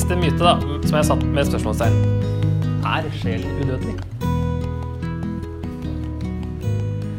siste 0.00 0.16
myte 0.16 0.40
da, 0.40 0.54
som 0.88 0.96
jeg 0.96 1.06
satt 1.10 1.24
med 1.28 1.44
spørsmålstegn. 1.44 1.96
Er 2.88 3.08
sjel 3.20 3.42
udødelig? 3.58 3.98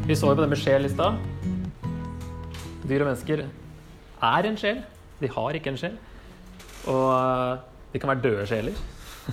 Vi 0.07 0.17
så 0.17 0.31
jo 0.31 0.37
på 0.39 0.41
det 0.41 0.47
med 0.49 0.57
sjel 0.57 0.87
i 0.87 0.89
stad. 0.89 1.19
Dyr 2.89 3.03
og 3.03 3.11
mennesker 3.11 3.43
er 3.45 4.49
en 4.49 4.57
sjel. 4.57 4.81
De 5.21 5.29
har 5.35 5.59
ikke 5.59 5.75
en 5.75 5.77
sjel. 5.77 5.99
Og 6.89 7.05
eh, 7.13 7.61
de 7.93 8.01
kan 8.01 8.13
være 8.15 8.23
døde 8.25 8.47
sjeler. 8.49 8.81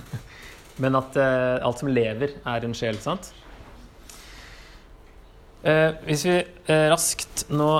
Men 0.83 0.99
at 1.01 1.17
uh, 1.17 1.57
alt 1.65 1.81
som 1.81 1.89
lever, 1.89 2.37
er 2.45 2.67
en 2.67 2.77
sjel. 2.77 3.01
sant? 3.01 3.31
Uh, 5.65 5.97
hvis 6.05 6.27
vi 6.27 6.37
uh, 6.69 6.85
raskt 6.93 7.47
nå 7.49 7.71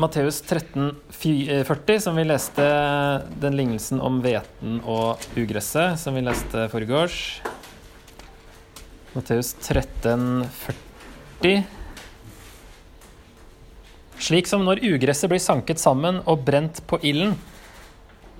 Matteus 0.00 0.42
13,40, 0.42 1.90
eh, 1.90 1.98
som 2.00 2.16
vi 2.16 2.24
leste 2.24 2.64
den 3.40 3.56
lignelsen 3.58 4.00
om 4.00 4.22
hveten 4.24 4.78
og 4.88 5.20
ugresset, 5.36 5.98
som 6.00 6.16
vi 6.16 6.22
leste 6.24 6.64
forgårs. 6.72 7.42
Matteus 9.12 9.52
13,40. 9.60 11.66
Slik 14.22 14.48
som 14.48 14.64
når 14.64 14.80
ugresset 14.94 15.28
blir 15.28 15.42
sanket 15.42 15.82
sammen 15.82 16.22
og 16.24 16.40
brent 16.46 16.80
på 16.88 16.96
ilden, 17.04 17.36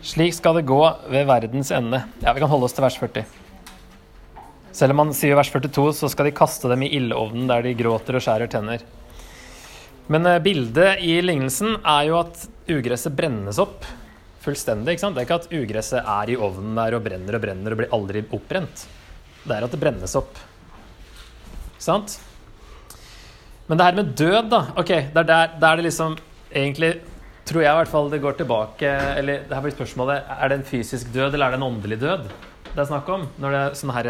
slik 0.01 0.33
skal 0.39 0.57
det 0.57 0.65
gå 0.71 0.81
ved 1.13 1.29
verdens 1.29 1.71
ende. 1.75 2.01
Ja, 2.23 2.33
Vi 2.33 2.41
kan 2.41 2.49
holde 2.49 2.65
oss 2.65 2.73
til 2.73 2.87
vers 2.87 2.97
40. 2.97 3.27
Selv 4.73 4.97
om 4.97 5.03
man 5.03 5.13
sier 5.13 5.37
vers 5.37 5.53
42, 5.53 5.93
så 6.01 6.09
skal 6.09 6.31
de 6.31 6.39
kaste 6.39 6.71
dem 6.73 6.87
i 6.87 6.95
ildovnen 6.97 7.45
der 7.51 7.61
de 7.67 7.77
gråter 7.77 8.17
og 8.17 8.25
skjærer 8.25 8.49
tenner. 8.49 8.81
Men 10.13 10.29
eh, 10.29 10.41
bildet 10.45 11.03
i 11.05 11.17
lignelsen 11.25 11.79
er 11.81 12.07
jo 12.11 12.19
at 12.21 12.47
ugresset 12.73 13.17
brennes 13.17 13.61
opp 13.63 13.87
fullstendig. 14.43 14.95
ikke 14.95 15.05
sant? 15.05 15.17
Det 15.17 15.23
er 15.23 15.29
ikke 15.29 15.41
at 15.41 15.53
ugresset 15.55 16.13
er 16.17 16.33
i 16.33 16.39
ovnen 16.39 16.79
der 16.79 16.99
og 16.99 17.05
brenner 17.05 17.39
og 17.39 17.45
brenner 17.45 17.75
og 17.75 17.81
blir 17.81 17.95
aldri 17.95 18.25
oppbrent. 18.27 18.87
Det 19.43 19.57
er 19.57 19.67
at 19.67 19.75
det 19.75 19.81
brennes 19.83 20.19
opp. 20.19 20.35
Ikke 20.37 20.51
Sant? 21.83 22.19
Men 23.67 23.79
det 23.79 23.87
her 23.87 23.97
med 23.97 24.13
død, 24.19 24.45
da 24.53 24.61
ok, 24.79 24.91
det 25.15 25.23
er 25.23 25.29
der, 25.29 25.55
der 25.63 25.79
det 25.79 25.87
liksom 25.89 26.17
egentlig 26.51 26.93
tror 27.49 27.65
jeg 27.65 27.73
i 27.73 27.79
hvert 27.81 27.91
fall 27.91 28.11
det 28.13 28.21
går 28.23 28.37
tilbake 28.39 28.91
Eller 29.19 29.43
det 29.49 29.55
her 29.57 29.65
blir 29.65 29.75
spørsmålet 29.75 30.29
er 30.31 30.51
det 30.51 30.59
en 30.59 30.67
fysisk 30.69 31.09
død 31.15 31.31
eller 31.33 31.47
er 31.47 31.55
det 31.55 31.59
en 31.59 31.71
åndelig 31.71 31.99
død 32.03 32.29
det 32.73 32.81
er 32.81 32.89
snakk 32.89 33.09
om? 33.13 33.27
Når 33.43 33.53
det 33.53 33.59
er 33.61 33.75
sånne 33.77 33.97
her 33.99 34.07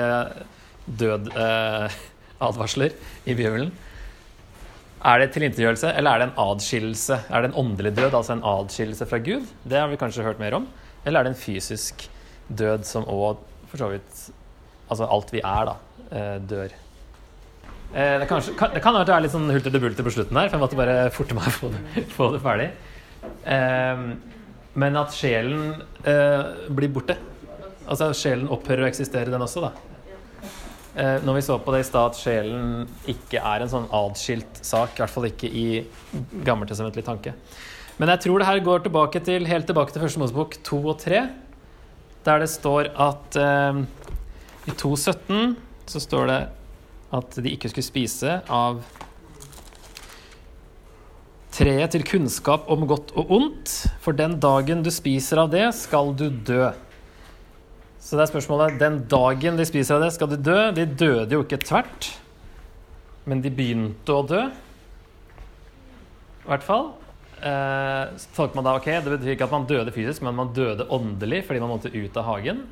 død-advarsler 1.00 2.92
eh, 2.92 2.98
i 3.30 3.34
Bibelen. 3.34 3.72
Er 5.02 5.18
det 5.18 5.32
tilintetgjørelse, 5.34 5.90
eller 5.98 6.14
er 6.14 6.20
det 6.20 6.26
en 6.28 6.36
adskillelse? 6.44 7.16
Er 7.26 7.42
det 7.42 7.48
en 7.50 7.56
åndelig 7.58 7.90
død, 7.96 8.12
altså 8.14 8.36
en 8.36 8.44
adskillelse 8.46 9.06
fra 9.10 9.18
Gud? 9.18 9.48
Det 9.66 9.80
har 9.80 9.88
vi 9.90 9.98
kanskje 9.98 10.22
hørt 10.22 10.38
mer 10.38 10.54
om. 10.60 10.68
Eller 11.02 11.20
er 11.20 11.26
det 11.26 11.32
en 11.32 11.40
fysisk 11.40 12.04
død 12.46 12.86
som 12.86 13.08
òg 13.10 13.40
for 13.70 13.82
så 13.82 13.90
vidt 13.90 14.22
Altså 14.92 15.06
alt 15.08 15.30
vi 15.32 15.40
er, 15.40 15.68
da, 15.70 15.74
eh, 16.12 16.34
dør. 16.44 16.72
Eh, 17.94 18.16
det, 18.20 18.26
kanskje, 18.28 18.52
kan, 18.58 18.74
det 18.74 18.82
kan 18.84 18.92
være 18.92 19.22
litt 19.24 19.32
sånn 19.32 19.48
hulter 19.48 19.72
til 19.72 19.80
bulter 19.80 20.04
på 20.04 20.12
slutten 20.12 20.36
her, 20.36 20.50
for 20.50 20.58
jeg 20.58 20.62
måtte 20.66 20.76
bare 20.76 20.96
forte 21.14 21.36
meg 21.38 21.46
å 21.48 21.52
få 21.54 21.70
få 22.18 22.26
det 22.34 22.40
ferdig. 22.44 22.66
Eh, 23.54 24.02
men 24.82 24.98
at 25.00 25.16
sjelen 25.16 25.80
blir 26.76 26.92
borte. 26.92 27.16
Altså 27.88 28.10
sjelen 28.16 28.52
opphører 28.52 28.84
å 28.84 28.90
eksistere, 28.90 29.32
den 29.32 29.46
også, 29.46 29.64
da. 29.64 29.72
Eh, 30.92 31.22
når 31.24 31.38
vi 31.38 31.44
så 31.46 31.56
på 31.62 31.72
det 31.72 31.82
i 31.82 31.88
stad, 31.88 32.12
at 32.12 32.18
sjelen 32.20 32.82
ikke 33.08 33.40
er 33.40 33.64
en 33.64 33.70
sånn 33.72 33.86
adskilt 33.96 34.60
sak, 34.60 34.92
i 34.92 35.00
hvert 35.00 35.14
fall 35.14 35.28
ikke 35.30 35.48
i 35.48 35.66
gammeltestamentlig 36.44 37.04
tanke. 37.06 37.32
Men 37.96 38.12
jeg 38.12 38.24
tror 38.26 38.40
det 38.40 38.48
her 38.48 38.64
går 38.64 38.84
tilbake 38.84 39.22
til, 39.24 39.48
helt 39.48 39.68
tilbake 39.68 39.94
til 39.94 40.04
Første 40.04 40.20
Mosebok 40.20 40.58
2 40.68 40.80
og 40.92 40.98
3, 41.00 41.22
der 42.26 42.44
det 42.44 42.50
står 42.52 42.90
at 43.00 43.40
eh, 43.40 43.80
i 44.68 44.74
2.17 44.76 45.54
så 45.88 46.02
står 46.02 46.28
det 46.28 46.40
at 47.12 47.40
de 47.44 47.54
ikke 47.56 47.72
skulle 47.72 47.88
spise 47.88 48.36
av 48.52 48.84
treet 51.52 51.92
til 51.92 52.04
kunnskap 52.08 52.68
om 52.72 52.84
godt 52.88 53.12
og 53.16 53.32
ondt, 53.32 53.72
for 54.00 54.16
den 54.16 54.38
dagen 54.40 54.84
du 54.84 54.92
spiser 54.92 55.40
av 55.42 55.52
det, 55.52 55.66
skal 55.76 56.12
du 56.16 56.28
dø. 56.28 56.70
Så 58.02 58.18
det 58.18 58.24
er 58.24 58.32
spørsmålet 58.32 58.80
Den 58.82 58.98
dagen 59.10 59.58
de 59.58 59.66
spiser 59.68 59.96
av 59.96 60.04
det, 60.04 60.10
skal 60.16 60.32
de 60.32 60.40
dø? 60.42 60.58
De 60.74 60.86
døde 60.86 61.36
jo 61.36 61.44
ikke 61.44 61.60
tvert, 61.62 62.10
men 63.30 63.42
de 63.44 63.52
begynte 63.54 64.16
å 64.16 64.24
dø. 64.26 64.42
I 66.42 66.48
hvert 66.50 66.66
fall. 66.66 66.88
Eh, 67.42 68.14
så 68.18 68.32
tolker 68.34 68.58
man 68.58 68.66
da 68.66 68.76
ok, 68.78 68.88
Det 69.04 69.12
betyr 69.14 69.34
ikke 69.36 69.46
at 69.46 69.54
man 69.54 69.68
døde 69.70 69.94
fysisk, 69.94 70.22
men 70.26 70.34
man 70.38 70.50
døde 70.54 70.88
åndelig 70.90 71.44
fordi 71.46 71.62
man 71.62 71.70
måtte 71.76 71.94
ut 71.94 72.18
av 72.18 72.26
hagen. 72.26 72.64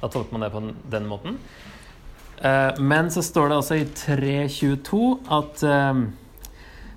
Da 0.00 0.10
tolker 0.10 0.34
man 0.34 0.42
det 0.46 0.50
på 0.54 0.64
den 0.90 1.06
måten. 1.10 1.38
Eh, 2.42 2.80
men 2.82 3.10
så 3.14 3.22
står 3.22 3.52
det 3.52 3.58
også 3.60 3.78
i 3.78 3.86
3.22 3.86 5.02
at 5.38 5.62
eh, 5.62 6.00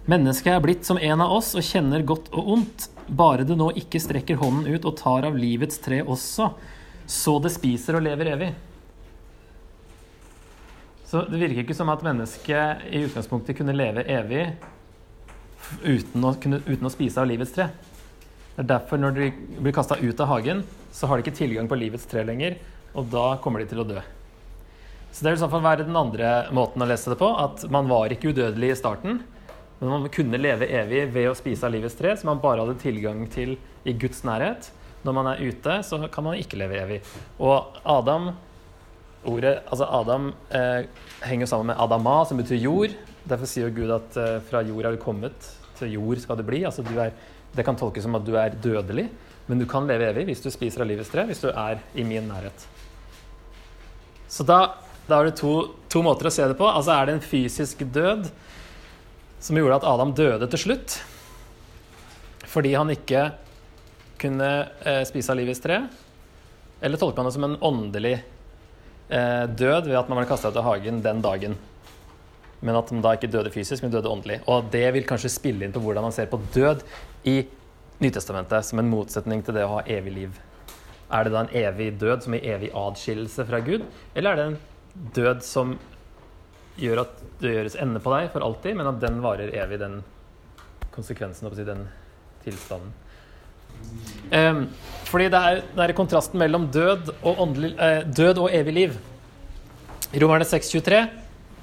mennesket 0.09 0.55
er 0.55 0.63
blitt 0.65 0.89
som 0.89 0.97
en 0.97 1.21
av 1.21 1.37
oss 1.37 1.53
og 1.53 1.65
kjenner 1.65 2.05
godt 2.05 2.31
og 2.33 2.49
ondt, 2.57 2.89
bare 3.05 3.45
det 3.45 3.57
nå 3.59 3.69
ikke 3.77 4.01
strekker 4.01 4.41
hånden 4.41 4.73
ut 4.73 4.85
og 4.89 4.97
tar 4.97 5.27
av 5.29 5.37
livets 5.37 5.77
tre 5.85 6.01
også 6.01 6.49
så 7.07 7.37
det 7.43 7.53
spiser 7.53 7.97
og 7.97 8.05
lever 8.05 8.31
evig. 8.33 8.53
Så 11.05 11.21
det 11.29 11.39
virker 11.39 11.61
ikke 11.63 11.77
som 11.77 11.91
at 11.93 12.03
mennesket 12.05 12.87
i 12.89 13.03
utgangspunktet 13.05 13.57
kunne 13.59 13.75
leve 13.75 14.03
evig 14.09 14.47
uten 15.85 16.25
å, 16.25 16.33
kunne, 16.41 16.61
uten 16.65 16.87
å 16.87 16.93
spise 16.93 17.21
av 17.21 17.29
livets 17.29 17.53
tre. 17.55 17.69
Det 18.55 18.63
er 18.63 18.71
derfor 18.71 19.01
når 19.01 19.15
de 19.17 19.29
blir 19.59 19.75
kasta 19.75 19.97
ut 20.01 20.21
av 20.23 20.31
hagen, 20.31 20.63
så 20.95 21.07
har 21.07 21.17
de 21.17 21.25
ikke 21.25 21.37
tilgang 21.37 21.69
på 21.69 21.77
livets 21.77 22.07
tre 22.09 22.23
lenger, 22.25 22.57
og 22.95 23.09
da 23.11 23.25
kommer 23.43 23.61
de 23.61 23.69
til 23.69 23.83
å 23.83 23.87
dø. 23.87 24.01
Så 25.11 25.23
det 25.23 25.31
vil 25.31 25.39
i 25.39 25.43
så 25.43 25.49
fall 25.51 25.63
være 25.63 25.85
den 25.87 25.95
andre 25.99 26.29
måten 26.55 26.83
å 26.83 26.87
lese 26.89 27.11
det 27.11 27.19
på, 27.19 27.29
at 27.39 27.63
man 27.71 27.87
var 27.91 28.11
ikke 28.11 28.33
udødelig 28.33 28.73
i 28.73 28.79
starten, 28.79 29.21
men 29.79 29.91
man 29.91 30.07
kunne 30.11 30.39
leve 30.39 30.67
evig 30.71 31.05
ved 31.13 31.29
å 31.29 31.35
spise 31.37 31.67
av 31.67 31.75
livets 31.75 31.95
tre, 31.99 32.15
som 32.15 32.31
man 32.31 32.41
bare 32.43 32.63
hadde 32.63 32.79
tilgang 32.81 33.25
til 33.31 33.57
i 33.87 33.93
Guds 33.95 34.23
nærhet. 34.27 34.71
Når 35.05 35.13
man 35.13 35.29
er 35.31 35.43
ute, 35.45 35.77
så 35.85 36.01
kan 36.11 36.25
man 36.25 36.39
ikke 36.41 36.57
leve 36.57 36.81
evig. 36.81 36.99
Og 37.37 37.77
Adam 37.85 38.31
ordet, 39.25 39.59
altså 39.69 39.87
Adam 39.89 40.29
eh, 40.53 40.85
henger 41.25 41.49
sammen 41.49 41.71
med 41.71 41.81
Adama, 41.81 42.23
som 42.25 42.39
betyr 42.39 42.61
jord. 42.61 42.95
Derfor 43.25 43.49
sier 43.49 43.73
Gud 43.73 43.93
at 43.93 44.17
eh, 44.21 44.37
fra 44.45 44.61
jord 44.65 44.85
er 44.85 44.95
du 44.95 45.01
kommet, 45.01 45.49
til 45.79 45.95
jord 45.97 46.21
skal 46.21 46.39
du 46.39 46.45
bli. 46.47 46.63
Altså, 46.67 46.85
du 46.85 46.93
er, 47.01 47.13
det 47.55 47.65
kan 47.65 47.77
tolkes 47.79 48.05
som 48.05 48.17
at 48.17 48.25
du 48.25 48.35
er 48.39 48.55
dødelig, 48.61 49.07
men 49.49 49.61
du 49.61 49.67
kan 49.69 49.87
leve 49.89 50.09
evig 50.11 50.27
hvis 50.29 50.43
du 50.45 50.51
spiser 50.53 50.85
av 50.85 50.89
livets 50.89 51.11
tre, 51.11 51.25
hvis 51.29 51.43
du 51.43 51.49
er 51.51 51.81
i 51.93 52.05
min 52.07 52.29
nærhet. 52.29 52.67
Så 54.31 54.45
da, 54.47 54.75
da 55.07 55.19
er 55.19 55.29
det 55.29 55.37
to, 55.39 55.55
to, 55.91 56.01
måter 56.05 56.29
å 56.29 56.33
se 56.33 56.47
det 56.49 56.57
på. 56.59 56.67
Altså 56.67 56.95
er 56.95 57.07
det 57.07 57.17
en 57.17 57.25
fysisk 57.25 57.85
død 57.93 58.29
som 59.45 59.57
gjorde 59.57 59.81
at 59.81 59.89
Adam 59.89 60.13
døde 60.17 60.49
til 60.49 60.63
slutt, 60.63 60.99
fordi 62.49 62.73
han 62.73 62.93
ikke 62.93 63.27
kunne 64.25 64.49
eh, 64.83 65.03
spise 65.07 65.31
av 65.31 65.39
livets 65.39 65.63
tre? 65.63 65.83
Eller 66.81 66.99
tolker 66.99 67.21
man 67.21 67.29
det 67.29 67.35
som 67.37 67.47
en 67.47 67.59
åndelig 67.63 68.15
eh, 68.17 69.45
død 69.47 69.87
ved 69.87 69.99
at 70.01 70.11
man 70.11 70.19
ble 70.19 70.27
kasta 70.29 70.51
ut 70.51 70.59
av 70.59 70.67
hagen 70.67 70.99
den 71.05 71.23
dagen? 71.23 71.55
Men 72.65 72.79
at 72.79 72.89
man 72.91 73.03
da 73.05 73.13
ikke 73.15 73.29
døde 73.31 73.53
fysisk, 73.53 73.83
men 73.83 73.93
døde 73.93 74.09
åndelig. 74.09 74.41
Og 74.49 74.71
det 74.73 74.87
vil 74.95 75.05
kanskje 75.07 75.33
spille 75.33 75.67
inn 75.67 75.75
på 75.75 75.83
hvordan 75.83 76.07
man 76.07 76.15
ser 76.15 76.31
på 76.31 76.41
død 76.55 76.83
i 77.29 77.43
Nytestamentet 77.95 78.65
som 78.67 78.79
en 78.81 78.89
motsetning 78.91 79.39
til 79.45 79.55
det 79.55 79.63
å 79.63 79.77
ha 79.77 79.83
evig 79.87 80.11
liv. 80.17 80.39
Er 81.07 81.23
det 81.23 81.31
da 81.31 81.45
en 81.45 81.53
evig 81.55 81.93
død 82.01 82.25
som 82.25 82.35
i 82.35 82.41
evig 82.43 82.73
adskillelse 82.75 83.45
fra 83.47 83.61
Gud, 83.63 83.85
eller 84.15 84.33
er 84.33 84.39
det 84.39 84.47
en 84.49 84.57
død 85.15 85.45
som 85.47 85.77
gjør 86.75 87.05
at 87.05 87.21
det 87.39 87.53
gjøres 87.53 87.77
ende 87.79 88.01
på 88.03 88.11
deg 88.11 88.27
for 88.33 88.43
alltid, 88.43 88.75
men 88.75 88.89
at 88.91 88.99
den 88.99 89.21
varer 89.23 89.53
evig, 89.55 89.79
den 89.79 90.01
konsekvensen, 90.95 91.47
den 91.55 91.85
tilstanden? 92.43 92.91
Um, 94.31 94.65
fordi 95.05 95.29
det 95.31 95.39
er, 95.39 95.61
det 95.75 95.83
er 95.85 95.95
kontrasten 95.97 96.41
mellom 96.41 96.67
død 96.73 97.11
og, 97.21 97.41
åndelig, 97.45 97.75
uh, 97.77 98.01
død 98.17 98.41
og 98.45 98.49
evig 98.55 98.73
liv. 98.73 98.97
I 100.13 100.21
Romerne 100.23 100.47
6,23 100.47 101.01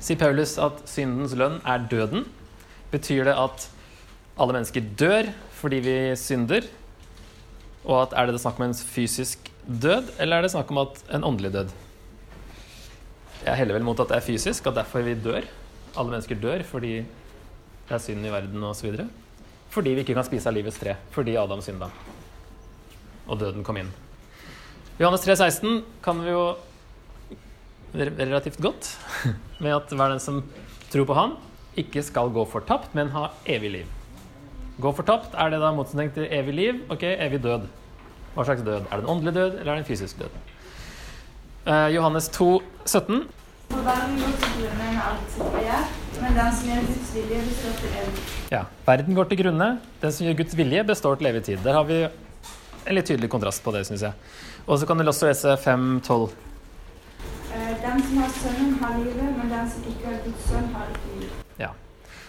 sier 0.02 0.18
Paulus 0.18 0.56
at 0.60 0.82
syndens 0.90 1.34
lønn 1.38 1.60
er 1.68 1.86
døden. 1.90 2.26
Betyr 2.92 3.26
det 3.30 3.36
at 3.38 3.68
alle 4.40 4.56
mennesker 4.56 4.84
dør 4.98 5.30
fordi 5.58 5.78
vi 5.84 5.96
synder? 6.18 6.66
Og 7.84 7.96
at 8.04 8.14
er 8.18 8.30
det 8.30 8.42
snakk 8.42 8.60
om 8.60 8.68
en 8.68 8.76
fysisk 8.76 9.50
død, 9.66 10.14
eller 10.22 10.38
er 10.38 10.46
det 10.46 10.52
snakk 10.54 10.70
om 10.70 10.84
en 10.86 11.24
åndelig 11.26 11.52
død? 11.54 11.72
Jeg 13.42 13.58
heller 13.58 13.74
vel 13.74 13.86
mot 13.86 13.98
at 13.98 14.10
det 14.10 14.16
er 14.16 14.26
fysisk, 14.26 14.66
at 14.66 14.76
derfor 14.78 15.02
vi 15.02 15.18
dør. 15.18 15.42
Alle 15.98 16.10
mennesker 16.10 16.38
dør 16.38 16.62
fordi 16.66 16.94
det 17.88 17.96
er 17.96 18.02
synd 18.02 18.26
i 18.26 18.30
verden 18.30 18.62
osv. 18.64 19.02
Fordi 19.72 19.94
vi 19.96 20.04
ikke 20.04 20.16
kan 20.16 20.26
spise 20.26 20.50
av 20.50 20.56
livets 20.56 20.80
tre. 20.80 20.96
Fordi 21.14 21.36
Adam 21.40 21.62
synda. 21.64 21.88
Og 23.26 23.38
døden 23.40 23.64
kom 23.64 23.78
inn. 23.80 23.88
Johannes 25.00 25.24
3, 25.24 25.36
16 25.40 25.80
kan 26.04 26.20
vi 26.20 26.34
jo 26.34 26.42
relativt 27.96 28.60
godt 28.60 28.90
med 29.64 29.74
at 29.76 29.92
hver 29.92 30.12
den 30.12 30.20
som 30.20 30.42
tror 30.92 31.08
på 31.08 31.16
Han, 31.16 31.36
ikke 31.80 32.02
skal 32.04 32.28
gå 32.32 32.44
fortapt, 32.44 32.92
men 32.94 33.14
ha 33.16 33.30
evig 33.48 33.70
liv. 33.78 33.92
Gå 34.80 34.92
fortapt, 34.96 35.32
er 35.32 35.52
det 35.52 35.60
da 35.62 35.72
motsetning 35.72 36.12
til 36.12 36.28
evig 36.28 36.54
liv? 36.56 36.82
Ok, 36.92 37.06
evig 37.08 37.40
død. 37.44 37.64
Hva 38.34 38.44
slags 38.44 38.64
død? 38.64 38.88
Er 38.90 39.00
det 39.00 39.04
en 39.04 39.10
åndelig 39.14 39.34
død, 39.34 39.58
eller 39.60 39.72
er 39.72 39.80
det 39.80 39.84
en 39.84 39.88
fysisk 39.88 40.20
død? 40.20 40.36
Eh, 41.64 41.88
Johannes 41.96 42.28
2, 42.28 42.52
17. 42.84 43.24
For 43.72 43.88
verden 43.88 44.20
går 44.20 44.38
grunne 44.44 44.78
med 44.84 45.02
alt 45.08 45.36
sitt 45.36 46.01
men 46.22 46.36
den 46.38 46.54
som 46.58 46.68
gjør 46.70 46.84
Guds 46.88 47.10
vilje, 47.16 47.40
består 47.48 47.74
til 47.80 47.96
evig. 48.02 48.22
Ja. 48.52 48.62
Verden 48.86 49.16
går 49.18 49.28
til 49.32 49.40
grunne. 49.42 49.68
Den 50.02 50.14
som 50.14 50.26
gjør 50.26 50.38
Guds 50.42 50.56
vilje, 50.58 50.84
består 50.92 51.18
til 51.20 51.30
evig 51.32 51.42
tid. 51.50 51.60
Der 51.66 51.76
har 51.78 51.84
vi 51.88 51.98
en 52.06 52.96
litt 52.96 53.06
tydelig 53.10 53.30
kontrast 53.32 53.62
på 53.64 53.74
det, 53.74 53.84
syns 53.88 54.06
jeg. 54.06 54.32
Og 54.66 54.78
så 54.78 54.86
kan 54.88 54.98
du 54.98 55.04
også 55.10 55.28
lese 55.30 55.56
5, 55.64 56.00
12. 56.06 56.30
Eh, 57.52 57.74
Den 57.82 58.02
som 58.06 58.18
har 58.22 58.34
Sønnen, 58.38 58.74
har 58.80 58.98
livet, 59.02 59.36
men 59.38 59.50
den 59.50 59.70
som 59.70 59.86
ikke 59.92 60.06
har 60.10 60.18
Guds 60.24 60.48
sønn, 60.50 60.68
har 60.74 60.90
ikke 60.94 61.20
liv. 61.20 61.30
Ja. 61.60 61.70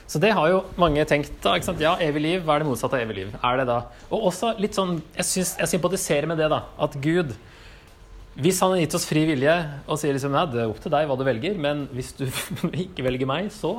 Så 0.08 0.20
det 0.20 0.34
har 0.36 0.50
jo 0.52 0.64
mange 0.78 1.06
tenkt. 1.10 1.32
da, 1.44 1.56
ikke 1.56 1.70
sant? 1.72 1.82
Ja, 1.82 1.96
evig 2.02 2.22
liv, 2.22 2.42
hva 2.44 2.58
er 2.58 2.64
det 2.64 2.68
motsatte 2.70 2.98
av 3.00 3.06
evig 3.06 3.16
liv? 3.22 3.36
Er 3.44 3.58
det 3.62 3.68
da? 3.70 3.80
Og 4.12 4.30
også 4.32 4.54
litt 4.60 4.76
sånn, 4.78 4.98
jeg, 5.16 5.26
synes, 5.26 5.56
jeg 5.62 5.72
sympatiserer 5.78 6.28
med 6.30 6.38
det, 6.38 6.50
da. 6.54 6.64
At 6.78 6.98
Gud 7.02 7.34
Hvis 8.34 8.58
han 8.64 8.72
har 8.74 8.80
gitt 8.82 8.96
oss 8.98 9.06
fri 9.06 9.28
vilje 9.30 9.54
og 9.86 10.00
sier 10.02 10.16
liksom, 10.16 10.34
nei, 10.34 10.48
det 10.50 10.64
er 10.64 10.72
opp 10.72 10.80
til 10.82 10.94
deg 10.94 11.06
hva 11.06 11.18
du 11.20 11.22
velger, 11.28 11.58
men 11.62 11.86
hvis 11.94 12.16
du 12.18 12.24
ikke 12.86 13.06
velger 13.06 13.30
meg, 13.30 13.52
så 13.54 13.76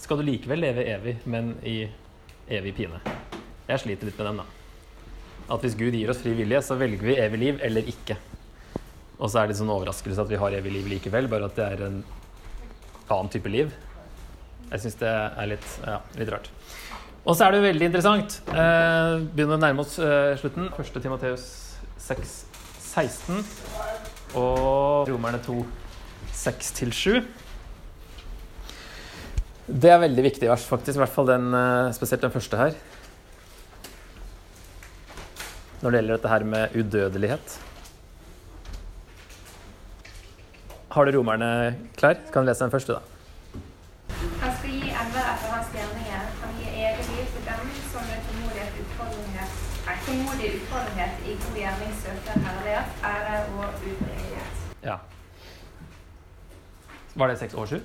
skal 0.00 0.18
du 0.18 0.24
likevel 0.24 0.62
leve 0.64 0.86
evig, 0.94 1.18
men 1.28 1.52
i 1.60 1.82
evig 2.48 2.72
pine. 2.78 3.02
Jeg 3.68 3.82
sliter 3.82 4.08
litt 4.08 4.16
med 4.16 4.30
den, 4.30 4.40
da. 4.40 4.46
At 5.52 5.64
hvis 5.64 5.76
Gud 5.76 5.92
gir 5.92 6.08
oss 6.08 6.22
fri 6.22 6.32
vilje, 6.38 6.62
så 6.64 6.78
velger 6.80 7.04
vi 7.04 7.18
evig 7.20 7.40
liv 7.42 7.60
eller 7.68 7.90
ikke. 7.92 8.16
Og 9.18 9.28
så 9.28 9.42
er 9.42 9.50
det 9.50 9.58
sånn 9.58 9.70
overraskelse 9.70 10.24
at 10.24 10.32
vi 10.32 10.40
har 10.40 10.56
evig 10.56 10.72
liv 10.78 10.88
likevel, 10.94 11.28
bare 11.30 11.50
at 11.50 11.58
det 11.60 11.66
er 11.68 11.84
en 11.90 11.98
annen 13.12 13.32
type 13.34 13.52
liv. 13.52 13.74
Jeg 14.70 14.86
syns 14.86 14.96
det 15.02 15.12
er 15.12 15.50
litt, 15.52 15.68
ja, 15.84 15.98
litt 16.16 16.32
rart. 16.32 16.48
Og 17.22 17.36
så 17.36 17.44
er 17.44 17.52
det 17.52 17.60
jo 17.60 17.68
veldig 17.68 17.90
interessant. 17.90 18.40
Eh, 18.48 19.18
begynner 19.36 19.60
å 19.60 19.62
nærme 19.62 19.84
oss 19.84 19.98
eh, 20.00 20.32
slutten. 20.40 20.72
Første 20.74 21.04
Timoteus 21.04 21.44
6, 22.02 22.32
16 22.92 23.40
og 24.36 25.08
Romerne 25.08 25.38
2, 25.44 25.62
6-7. 26.36 27.22
Det 29.72 29.90
er 29.90 30.02
veldig 30.02 30.24
viktig 30.26 30.50
vers, 30.50 30.64
faktisk. 30.68 30.98
I 30.98 31.02
hvert 31.04 31.14
fall 31.14 31.30
den, 31.30 31.54
eh, 31.54 31.92
spesielt 31.96 32.22
den 32.22 32.34
første 32.34 32.56
her. 32.56 32.74
Når 35.80 35.90
det 35.90 35.98
gjelder 35.98 36.16
dette 36.16 36.28
her 36.28 36.44
med 36.44 36.76
udødelighet. 36.76 37.58
Har 40.92 41.04
du 41.04 41.18
romerne 41.18 41.76
klar? 41.96 42.14
Kan 42.32 42.42
du 42.42 42.50
lese 42.50 42.64
den 42.64 42.70
første, 42.70 42.92
da? 42.92 43.00
Han 44.42 44.52
skal 44.58 44.70
gi 44.70 44.92
enhver 44.92 45.28
etter 45.32 45.48
hans 45.54 45.72
gjerninger. 45.72 46.22
Han 46.42 46.50
gir 46.60 46.70
evig 46.76 47.06
liv 47.08 47.24
til 47.32 47.42
dem 47.48 47.70
som 47.92 48.02
med 48.10 48.18
tålmodighet 48.26 48.72
utholdenhet, 48.82 49.52
nei, 50.12 50.24
tålmodig 50.24 50.54
utholdenhet 50.56 51.26
i 51.26 51.34
god 51.40 51.56
gjerning 51.56 51.92
søker 52.00 52.40
herlighet, 52.44 52.88
ære 53.04 53.44
og 53.56 53.64
utbredelighet. 53.64 54.62
Ja. 54.82 54.96
Var 57.14 57.28
det 57.28 57.38
seks 57.38 57.54
år 57.54 57.66
sju? 57.66 57.80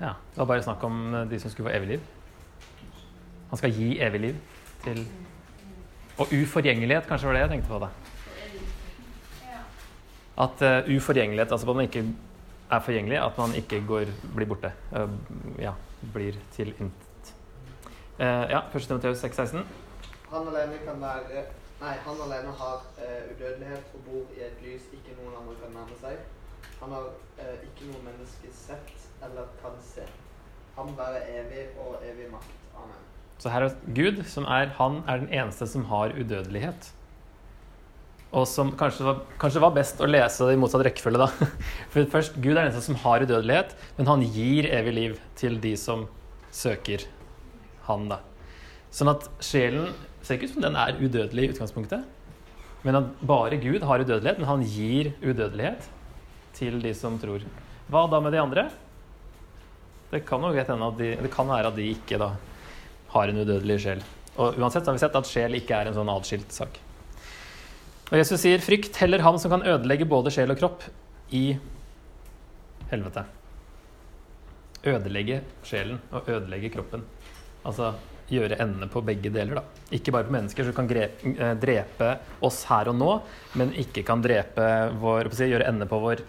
Ja. 0.00 0.12
Det 0.30 0.38
var 0.38 0.44
bare 0.44 0.62
snakk 0.62 0.82
om 0.84 1.14
eh, 1.14 1.30
de 1.30 1.40
som 1.40 1.50
skulle 1.50 1.70
få 1.70 1.76
evig 1.76 1.88
liv. 1.88 2.00
Han 3.50 3.56
skal 3.58 3.72
gi 3.72 3.98
evig 4.00 4.20
liv 4.20 4.34
til 4.84 5.06
Og 6.18 6.26
uforgjengelighet, 6.32 7.04
kanskje 7.06 7.26
var 7.26 7.34
det 7.34 7.40
jeg 7.40 7.48
tenkte 7.50 7.68
på. 7.68 7.78
da. 7.78 7.88
At 10.38 10.62
uh, 10.62 10.96
uforgjengelighet, 10.96 11.52
altså 11.52 11.68
at 11.70 11.76
man 11.76 11.84
ikke 11.84 12.04
er 12.70 12.80
forgjengelig, 12.80 13.18
at 13.18 13.38
man 13.38 13.54
ikke 13.54 13.82
går, 13.86 14.04
blir 14.34 14.46
borte. 14.46 14.72
Uh, 14.92 15.10
ja, 15.60 15.72
blir 16.14 16.32
til 16.52 16.68
intet. 16.68 17.34
Uh, 18.18 18.48
ja, 18.48 18.60
1. 18.74 18.80
Timoteus 18.80 19.24
6,16. 19.24 19.60
Han 20.32 20.50
alene 20.50 20.82
kan 20.84 21.00
være 21.02 21.46
Nei, 21.76 21.92
han 22.06 22.20
alene 22.24 22.52
har 22.56 22.84
eh, 23.04 23.26
udødelighet 23.34 23.90
og 23.98 24.04
bor 24.06 24.30
i 24.32 24.46
et 24.46 24.60
lys 24.64 24.86
ikke 24.96 25.12
noen 25.18 25.34
andre 25.42 25.56
kan 25.60 25.74
nærme 25.76 25.98
seg. 26.00 26.22
Han 26.80 26.94
har 26.96 27.10
eh, 27.36 27.66
ikke 27.66 27.90
noe 27.90 28.00
menneske 28.06 28.48
sett 28.56 28.94
eller 29.26 29.50
kan 29.60 29.76
se. 29.84 30.06
Han 30.78 30.94
bærer 30.96 31.28
evig 31.42 31.66
og 31.80 31.98
evig 32.00 32.30
makt. 32.32 32.54
Amen. 32.80 33.02
Så 33.36 33.52
her 33.52 33.66
er 33.66 33.76
Gud, 33.98 34.22
som 34.24 34.48
er 34.48 34.72
Han 34.78 35.02
er 35.04 35.20
den 35.20 35.28
eneste 35.28 35.68
som 35.68 35.84
har 35.92 36.16
udødelighet. 36.16 36.90
Og 38.32 38.48
som 38.48 38.72
kanskje 38.76 39.04
var, 39.04 39.20
kanskje 39.40 39.62
var 39.62 39.76
best 39.76 40.00
å 40.00 40.08
lese 40.08 40.48
det 40.48 40.56
i 40.56 40.60
motsatt 40.60 40.84
rekkefølge, 40.88 41.20
da. 41.26 41.50
For 41.92 42.08
først, 42.12 42.40
Gud 42.40 42.54
er 42.56 42.62
den 42.62 42.70
eneste 42.70 42.88
som 42.88 42.98
har 43.04 43.24
udødelighet, 43.24 43.76
men 44.00 44.10
han 44.10 44.24
gir 44.24 44.72
evig 44.72 44.96
liv 44.96 45.20
til 45.36 45.60
de 45.60 45.76
som 45.80 46.08
søker 46.52 47.04
han, 47.86 48.08
da. 48.10 48.22
Sånn 48.96 49.12
at 49.12 49.28
sjelen 49.44 49.92
ser 50.26 50.38
ikke 50.38 50.50
ut 50.50 50.56
som 50.56 50.64
den 50.66 50.78
er 50.78 50.98
udødelig 50.98 51.44
i 51.44 51.52
utgangspunktet, 51.54 52.02
men 52.86 52.98
at 52.98 53.12
bare 53.26 53.58
Gud 53.62 53.84
har 53.86 54.02
udødelighet, 54.02 54.40
men 54.40 54.48
han 54.48 54.64
gir 54.66 55.12
udødelighet 55.22 55.86
til 56.56 56.80
de 56.82 56.92
som 56.94 57.18
tror. 57.22 57.44
Hva 57.90 58.02
da 58.10 58.20
med 58.22 58.34
de 58.34 58.42
andre? 58.42 58.66
Det 60.10 60.22
kan 60.26 60.42
de, 60.42 61.10
det 61.22 61.30
kan 61.32 61.48
være 61.48 61.70
at 61.70 61.76
de 61.76 61.88
ikke 61.90 62.18
da 62.18 62.32
har 63.14 63.30
en 63.30 63.40
udødelig 63.42 63.80
sjel. 63.82 64.02
Og 64.36 64.58
uansett 64.58 64.86
har 64.86 64.94
vi 64.94 65.02
sett 65.02 65.16
at 65.16 65.30
sjel 65.30 65.56
ikke 65.58 65.74
er 65.74 65.88
en 65.88 65.96
sånn 65.96 66.10
atskilt 66.12 66.52
sak. 66.52 66.78
Og 68.10 68.18
Jesus 68.18 68.40
sier, 68.40 68.58
'Frykt 68.62 68.96
heller 69.02 69.22
ham 69.22 69.38
som 69.38 69.50
kan 69.50 69.66
ødelegge 69.66 70.06
både 70.06 70.30
sjel 70.30 70.50
og 70.50 70.58
kropp 70.58 70.84
i 71.30 71.56
helvete'. 72.92 73.24
Ødelegge 74.86 75.40
sjelen 75.66 75.98
og 76.12 76.28
ødelegge 76.28 76.70
kroppen. 76.70 77.02
Altså 77.66 77.94
gjøre 78.30 78.58
ende 78.62 78.88
på 78.90 79.02
begge 79.06 79.30
deler, 79.30 79.60
da. 79.60 79.84
Ikke 79.94 80.12
bare 80.14 80.26
på 80.26 80.34
mennesker 80.34 80.66
som 80.66 80.74
kan 80.76 80.90
eh, 80.98 81.54
drepe 81.62 82.10
oss 82.44 82.64
her 82.70 82.90
og 82.90 82.98
nå, 82.98 83.12
men 83.58 83.74
ikke 83.78 84.04
kan 84.06 84.24
drepe 84.24 84.66
vår, 85.00 85.30
gjøre 85.30 85.68
ende 85.68 85.88
på 85.90 86.00
vår 86.02 86.24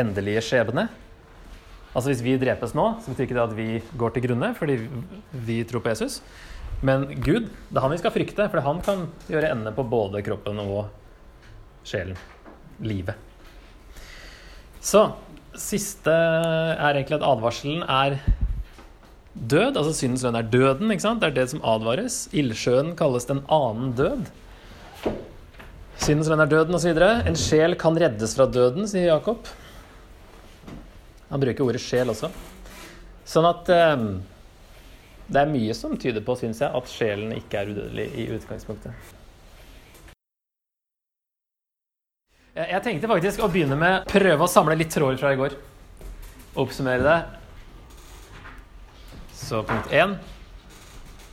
endelige 0.00 0.44
skjebne. 0.46 0.88
Altså 1.90 2.12
Hvis 2.12 2.22
vi 2.22 2.36
drepes 2.38 2.72
nå, 2.78 2.86
så 3.02 3.10
betyr 3.10 3.26
ikke 3.26 3.36
det 3.36 3.46
at 3.48 3.56
vi 3.56 3.70
går 3.98 4.14
til 4.14 4.24
grunne 4.28 4.52
fordi 4.54 4.76
vi 5.46 5.58
tror 5.66 5.82
på 5.82 5.90
Jesus. 5.90 6.20
Men 6.86 7.08
Gud, 7.20 7.50
det 7.50 7.76
er 7.76 7.84
han 7.84 7.92
vi 7.92 7.98
skal 8.00 8.14
frykte, 8.14 8.46
for 8.48 8.64
han 8.64 8.78
kan 8.84 9.08
gjøre 9.28 9.50
ende 9.52 9.72
på 9.76 9.84
både 9.84 10.22
kroppen 10.24 10.62
og 10.62 10.86
sjelen. 11.84 12.16
Livet. 12.80 13.18
Så 14.80 15.10
siste 15.60 16.12
er 16.14 16.94
egentlig 16.94 17.18
at 17.18 17.26
advarselen 17.26 17.82
er 17.84 18.16
død. 19.34 19.76
Altså 19.76 19.94
syndens 19.94 20.24
lønn 20.26 20.38
er 20.38 20.50
døden. 20.52 20.90
ikke 20.90 21.06
sant? 21.06 21.22
Det 21.22 21.30
er 21.30 21.38
det 21.38 21.48
som 21.52 21.64
advares. 21.64 22.22
Ildsjøen 22.32 22.94
kalles 22.98 23.28
den 23.28 23.42
annen 23.48 23.94
død. 23.98 24.26
Syndens 26.00 26.30
lønn 26.32 26.44
er 26.44 26.50
døden 26.50 26.74
osv. 26.74 26.96
En 27.00 27.38
sjel 27.38 27.76
kan 27.78 27.98
reddes 27.98 28.34
fra 28.36 28.48
døden, 28.50 28.88
sier 28.88 29.10
Jakob. 29.12 29.48
Han 31.30 31.42
bruker 31.42 31.66
ordet 31.68 31.82
sjel 31.84 32.10
også. 32.10 32.30
Sånn 33.30 33.46
at 33.46 33.68
eh, 33.70 34.04
det 35.30 35.42
er 35.44 35.50
mye 35.52 35.74
som 35.78 35.94
tyder 36.00 36.24
på, 36.26 36.34
syns 36.40 36.62
jeg, 36.64 36.72
at 36.74 36.90
sjelen 36.90 37.36
ikke 37.36 37.60
er 37.60 37.70
udødelig 37.70 38.06
i 38.18 38.28
utgangspunktet. 38.34 39.16
Jeg 42.60 42.82
tenkte 42.82 43.08
faktisk 43.08 43.44
å 43.44 43.48
begynne 43.48 43.76
med 43.78 44.08
prøve 44.10 44.42
å 44.42 44.50
samle 44.50 44.74
litt 44.74 44.90
tråder 44.90 45.20
fra 45.20 45.30
i 45.32 45.38
går. 45.38 45.54
Oppsummere 46.58 47.04
det. 47.06 47.39
Så 49.40 49.62
punkt 49.66 49.92
én 49.96 50.18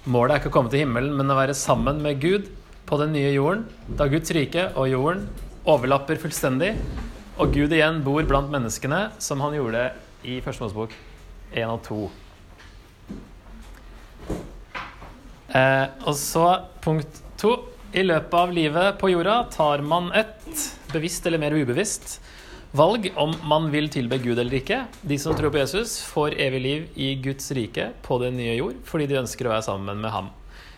Målet 0.08 0.38
er 0.38 0.40
ikke 0.40 0.54
å 0.54 0.56
komme 0.56 0.72
til 0.72 0.86
himmelen, 0.86 1.12
men 1.20 1.28
å 1.28 1.36
være 1.36 1.56
sammen 1.58 2.00
med 2.00 2.22
Gud 2.24 2.46
på 2.88 2.96
den 3.02 3.12
nye 3.12 3.34
jorden, 3.34 3.66
da 4.00 4.06
Guds 4.08 4.32
rike 4.32 4.70
og 4.80 4.88
jorden 4.88 5.26
overlapper 5.68 6.16
fullstendig, 6.22 6.70
og 7.36 7.52
Gud 7.52 7.76
igjen 7.76 8.00
bor 8.06 8.24
blant 8.30 8.48
menneskene, 8.54 9.10
som 9.20 9.44
han 9.44 9.58
gjorde 9.58 9.90
i 10.24 10.40
Første 10.46 10.64
Mosebok 10.64 10.96
1 11.52 11.74
og 11.74 11.82
2. 11.90 12.00
Eh, 15.58 15.86
og 16.08 16.16
så 16.16 16.46
punkt 16.84 17.20
to. 17.40 17.58
I 17.96 18.04
løpet 18.04 18.34
av 18.36 18.52
livet 18.56 18.98
på 19.00 19.12
jorda 19.12 19.42
tar 19.52 19.84
man 19.84 20.10
et, 20.16 20.64
bevisst 20.92 21.28
eller 21.28 21.40
mer 21.42 21.56
ubevisst, 21.56 22.18
valg 22.76 23.08
om 23.16 23.36
man 23.48 23.70
vil 23.72 23.88
tilbe 23.94 24.20
Gud 24.24 24.40
eller 24.40 24.60
ikke. 24.60 24.82
De 25.02 25.18
som 25.22 25.36
tror 25.38 25.54
på 25.54 25.62
Jesus, 25.62 26.00
får 26.12 26.36
evig 26.42 26.62
liv 26.64 26.90
i 26.96 27.14
Guds 27.24 27.52
rike 27.56 27.92
på 28.04 28.20
den 28.24 28.38
nye 28.40 28.58
jord 28.58 28.82
fordi 28.88 29.08
de 29.10 29.22
ønsker 29.22 29.48
å 29.48 29.56
være 29.56 29.68
sammen 29.70 30.04
med 30.04 30.14
ham. 30.14 30.32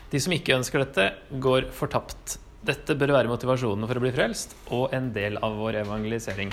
De 0.10 0.22
som 0.22 0.34
ikke 0.34 0.58
ønsker 0.58 0.82
dette, 0.82 1.12
går 1.42 1.70
fortapt. 1.76 2.40
Dette 2.66 2.96
bør 2.98 3.14
være 3.16 3.32
motivasjonen 3.32 3.88
for 3.88 4.00
å 4.00 4.04
bli 4.04 4.14
frelst 4.16 4.56
og 4.76 4.94
en 4.96 5.12
del 5.16 5.38
av 5.46 5.56
vår 5.60 5.84
evangelisering. 5.84 6.52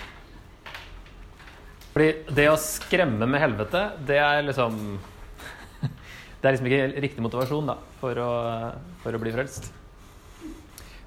Fordi 1.97 2.11
det 2.37 2.51
å 2.53 2.59
skremme 2.61 3.25
med 3.25 3.41
helvete, 3.41 3.87
det 4.07 4.19
er 4.21 4.43
liksom 4.45 4.77
Det 6.41 6.45
er 6.45 6.53
liksom 6.53 6.69
ikke 6.69 7.03
riktig 7.07 7.25
motivasjon 7.25 7.73
da, 7.73 7.79
for 8.03 8.21
å, 8.21 8.31
for 9.01 9.17
å 9.17 9.21
bli 9.23 9.33
frelst. 9.33 9.71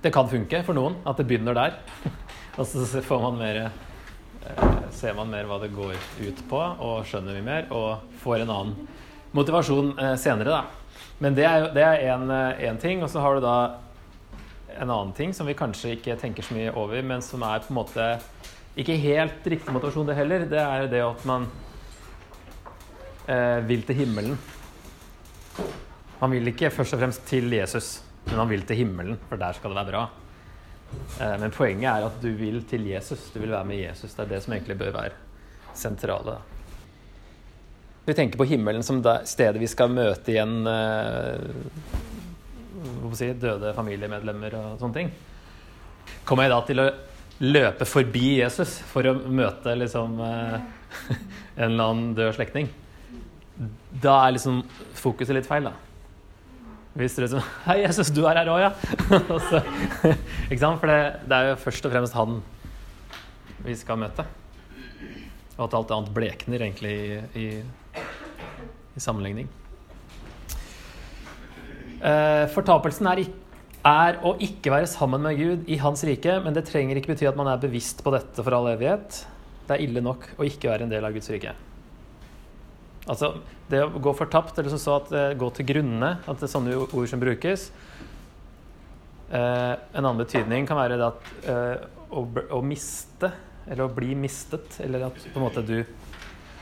Det 0.02 0.10
kan 0.16 0.30
funke 0.32 0.64
for 0.66 0.74
noen, 0.74 0.98
at 1.08 1.20
det 1.20 1.28
begynner 1.30 1.54
der. 1.54 1.78
Og 2.58 2.66
så 2.66 3.04
får 3.06 3.22
man 3.22 3.38
mer, 3.38 3.62
ser 4.96 5.14
man 5.18 5.30
mer 5.32 5.48
hva 5.48 5.60
det 5.62 5.72
går 5.76 5.96
ut 5.96 6.42
på, 6.50 6.60
og 6.60 7.06
skjønner 7.08 7.38
vi 7.38 7.46
mer, 7.46 7.68
og 7.76 8.04
får 8.24 8.44
en 8.44 8.54
annen 8.54 8.90
motivasjon 9.36 9.94
eh, 10.00 10.16
senere, 10.20 10.60
da. 10.60 11.06
Men 11.20 11.36
det 11.36 11.46
er 11.46 11.68
det 11.76 11.88
en, 12.10 12.30
eh, 12.32 12.76
ting. 12.82 13.04
Og 13.04 13.10
så 13.12 13.22
har 13.24 13.36
du 13.36 13.44
da 13.44 13.58
en 14.80 14.90
annen 14.90 15.14
ting 15.14 15.34
som 15.36 15.48
vi 15.48 15.58
kanskje 15.58 15.98
ikke 15.98 16.18
tenker 16.20 16.46
så 16.46 16.56
mye 16.56 16.74
over, 16.74 17.02
men 17.04 17.22
som 17.26 17.44
er 17.44 17.64
på 17.64 17.74
en 17.74 17.80
måte 17.82 18.06
ikke 18.80 18.96
helt 19.02 19.48
riktig 19.52 19.74
motivasjon, 19.76 20.08
det 20.08 20.16
heller. 20.16 20.46
Det 20.50 20.62
er 20.62 20.88
det 20.88 21.04
at 21.04 21.26
man 21.28 21.50
eh, 23.28 23.60
vil 23.68 23.84
til 23.88 24.02
himmelen. 24.04 24.40
Man 26.20 26.34
vil 26.36 26.52
ikke 26.52 26.72
først 26.72 26.96
og 26.96 27.04
fremst 27.04 27.28
til 27.28 27.52
Jesus, 27.54 28.00
men 28.28 28.42
man 28.42 28.50
vil 28.52 28.66
til 28.68 28.82
himmelen, 28.82 29.20
for 29.30 29.40
der 29.40 29.56
skal 29.56 29.72
det 29.72 29.82
være 29.82 29.94
bra. 29.94 30.08
Eh, 31.20 31.36
men 31.40 31.52
poenget 31.52 31.90
er 31.92 32.08
at 32.08 32.22
du 32.22 32.30
vil 32.38 32.62
til 32.70 32.88
Jesus. 32.90 33.30
Du 33.34 33.40
vil 33.42 33.52
være 33.52 33.68
med 33.68 33.82
Jesus. 33.82 34.14
Det 34.14 34.26
er 34.26 34.32
det 34.34 34.42
som 34.46 34.56
egentlig 34.56 34.78
bør 34.80 34.96
være 34.96 35.18
sentrale. 35.78 36.38
Vi 38.06 38.16
tenker 38.18 38.40
på 38.40 38.48
himmelen 38.50 38.84
som 38.84 39.04
det 39.06 39.20
stedet 39.30 39.62
vi 39.62 39.70
skal 39.70 39.92
møte 39.94 40.34
igjen 40.34 40.66
eh, 40.70 41.36
si, 43.14 43.32
døde 43.38 43.74
familiemedlemmer 43.78 44.56
og 44.58 44.80
sånne 44.82 44.98
ting. 44.98 45.12
Kommer 46.26 46.48
jeg 46.48 46.54
da 46.56 46.60
til 46.66 46.84
å 46.84 46.90
løpe 47.40 47.86
forbi 47.88 48.40
Jesus 48.40 48.80
for 48.90 49.08
å 49.08 49.14
møte 49.14 49.76
liksom 49.78 50.18
eh, 50.26 50.56
en 51.60 51.70
eller 51.70 51.84
annen 51.86 52.16
død 52.18 52.34
slektning? 52.40 52.72
Da 54.02 54.22
er 54.24 54.38
liksom 54.38 54.64
fokuset 54.98 55.36
litt 55.36 55.50
feil, 55.50 55.68
da. 55.70 55.89
Hvis 56.98 57.16
du 57.16 57.22
liksom 57.24 57.44
Hei, 57.68 57.78
Jesus, 57.84 58.10
du 58.16 58.24
er 58.28 58.40
her 58.42 58.50
òg, 58.52 58.64
ja! 58.64 58.72
Så- 59.50 59.62
ikke 60.50 60.62
sant? 60.62 60.80
For 60.82 60.90
det, 60.90 61.00
det 61.30 61.38
er 61.38 61.52
jo 61.52 61.60
først 61.62 61.86
og 61.90 61.94
fremst 61.94 62.18
han 62.18 62.40
vi 63.66 63.76
skal 63.76 64.00
møte. 64.00 64.24
Og 65.60 65.66
at 65.68 65.74
alt 65.76 65.90
annet 65.92 66.14
blekner 66.16 66.62
egentlig 66.64 66.94
i, 66.96 67.18
i, 67.36 67.48
i 68.96 69.02
sammenligning. 69.04 69.50
Eh, 72.00 72.46
fortapelsen 72.54 73.10
er, 73.12 73.26
er 73.90 74.20
å 74.24 74.32
ikke 74.40 74.72
være 74.72 74.88
sammen 74.88 75.26
med 75.28 75.36
Gud 75.42 75.68
i 75.68 75.76
Hans 75.84 76.06
rike, 76.08 76.38
men 76.46 76.56
det 76.56 76.64
trenger 76.70 77.02
ikke 77.02 77.12
bety 77.12 77.28
at 77.28 77.36
man 77.40 77.52
er 77.52 77.60
bevisst 77.60 78.00
på 78.06 78.14
dette 78.16 78.40
for 78.46 78.56
all 78.56 78.72
evighet. 78.72 79.26
Det 79.68 79.76
er 79.76 79.84
ille 79.84 80.02
nok 80.08 80.30
å 80.40 80.48
ikke 80.48 80.72
være 80.72 80.88
en 80.88 80.94
del 80.96 81.04
av 81.06 81.12
Guds 81.18 81.28
rike. 81.36 81.52
Altså, 83.10 83.32
det 83.72 83.82
å 83.82 84.02
gå 84.02 84.14
fortapt, 84.18 84.58
eller 84.60 84.74
som 84.74 84.82
så 84.82 84.98
at 85.00 85.14
eh, 85.16 85.32
gå 85.40 85.50
til 85.58 85.66
grunne, 85.72 86.12
at 86.22 86.38
det 86.38 86.46
er 86.46 86.52
sånne 86.52 86.76
ord 86.86 87.10
som 87.10 87.22
brukes. 87.22 87.70
Eh, 89.30 89.74
en 89.74 90.04
annen 90.04 90.22
betydning 90.22 90.70
kan 90.70 90.78
være 90.78 91.00
det 91.00 91.08
at 91.08 91.32
eh, 91.50 91.88
å, 92.14 92.24
å 92.58 92.62
miste, 92.66 93.32
eller 93.66 93.86
å 93.86 93.94
bli 93.94 94.14
mistet, 94.18 94.78
eller 94.86 95.08
at 95.10 95.18
på 95.26 95.38
en 95.38 95.46
måte 95.46 95.66
du, 95.66 95.80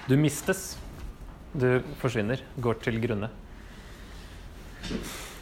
du 0.08 0.16
mistes. 0.20 0.76
Du 1.58 1.80
forsvinner, 2.02 2.44
går 2.62 2.80
til 2.84 3.00
grunne. 3.02 3.32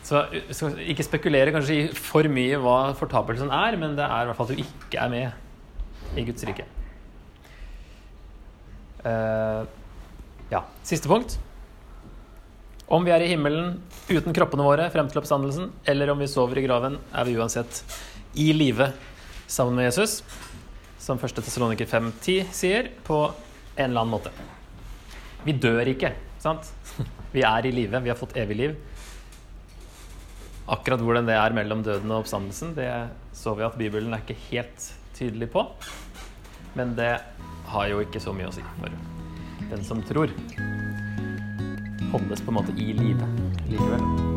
Så 0.05 0.21
vi 0.31 0.53
skal 0.53 0.77
ikke 0.85 1.05
spekulere 1.05 1.53
kanskje 1.53 1.75
i 1.75 1.87
for 1.97 2.29
mye 2.29 2.59
hva 2.61 2.77
fortapelsen 2.97 3.49
er, 3.53 3.77
men 3.81 3.97
det 3.97 4.05
er 4.05 4.25
i 4.25 4.29
hvert 4.29 4.37
fall 4.37 4.51
at 4.51 4.57
du 4.57 4.61
ikke 4.61 5.01
er 5.01 5.11
med 5.13 6.17
i 6.21 6.25
Guds 6.27 6.45
rike. 6.47 6.67
Eh, 9.05 9.65
ja, 10.49 10.63
siste 10.83 11.09
punkt. 11.09 11.39
Om 12.85 13.05
vi 13.05 13.13
er 13.15 13.23
i 13.25 13.31
himmelen 13.31 13.79
uten 14.09 14.33
kroppene 14.35 14.65
våre 14.65 14.89
frem 14.93 15.07
til 15.09 15.21
oppstandelsen, 15.21 15.71
eller 15.89 16.11
om 16.13 16.21
vi 16.21 16.29
sover 16.29 16.61
i 16.61 16.65
graven, 16.67 16.99
er 17.13 17.25
vi 17.25 17.37
uansett 17.39 17.81
i 18.37 18.51
live 18.53 18.91
sammen 19.47 19.79
med 19.79 19.87
Jesus, 19.87 20.19
som 21.01 21.17
1. 21.17 21.39
Tessaloniker 21.39 21.89
5.10 21.89 22.51
sier, 22.53 22.91
på 23.07 23.23
en 23.75 23.89
eller 23.89 24.03
annen 24.03 24.13
måte. 24.13 24.33
Vi 25.45 25.55
dør 25.57 25.89
ikke, 25.89 26.13
sant? 26.41 26.69
Vi 27.35 27.41
er 27.43 27.65
i 27.67 27.71
live, 27.75 27.99
vi 27.99 28.07
har 28.07 28.15
fått 28.15 28.37
evig 28.39 28.55
liv. 28.55 28.75
Akkurat 30.71 31.01
hvordan 31.03 31.27
det 31.27 31.35
er 31.35 31.57
mellom 31.57 31.81
døden 31.83 32.13
og 32.13 32.23
oppstandelsen, 32.23 32.71
det 32.77 32.87
så 33.35 33.57
vi 33.59 33.65
at 33.67 33.75
Bibelen 33.75 34.15
er 34.15 34.23
ikke 34.23 34.39
helt 34.45 34.87
tydelig 35.17 35.51
på. 35.51 35.65
Men 36.79 36.95
det 36.95 37.11
har 37.73 37.91
jo 37.91 37.99
ikke 38.05 38.23
så 38.23 38.31
mye 38.31 38.47
å 38.47 38.55
si 38.55 38.63
for 38.79 38.87
den 39.69 39.83
som 39.83 40.01
tror, 40.03 40.31
holdes 42.11 42.41
på 42.41 42.51
en 42.51 42.59
måte 42.61 42.71
i 42.77 42.93
live 42.93 43.27
likevel. 43.69 44.34